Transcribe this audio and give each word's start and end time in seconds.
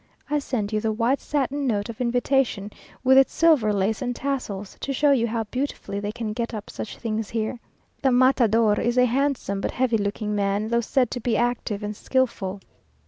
I 0.31 0.39
send 0.39 0.73
you 0.73 0.81
the 0.81 0.91
white 0.91 1.21
satin 1.21 1.67
note 1.67 1.87
of 1.87 2.01
invitation, 2.01 2.71
with 3.03 3.19
its 3.19 3.31
silver 3.31 3.71
lace 3.71 4.01
and 4.01 4.15
tassels, 4.15 4.75
to 4.79 4.91
show 4.91 5.11
you 5.11 5.27
how 5.27 5.43
beautifully 5.43 5.99
they 5.99 6.11
can 6.11 6.33
get 6.33 6.55
up 6.55 6.71
such 6.71 6.97
things 6.97 7.29
here. 7.29 7.59
The 8.01 8.11
matador 8.11 8.79
is 8.79 8.97
a 8.97 9.05
handsome 9.05 9.61
but 9.61 9.69
heavy 9.69 9.97
looking 9.99 10.33
man, 10.33 10.69
though 10.69 10.81
said 10.81 11.11
to 11.11 11.19
be 11.19 11.37
active 11.37 11.83
and 11.83 11.95
skilful. 11.95 12.61